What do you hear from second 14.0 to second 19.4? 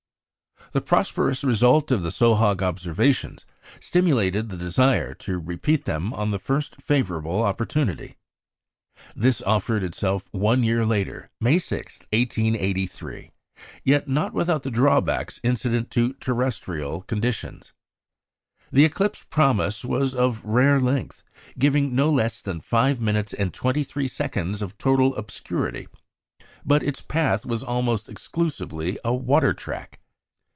not without the drawbacks incident to terrestrial conditions. The eclipse